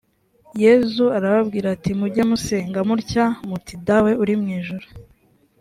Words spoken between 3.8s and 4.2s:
dawe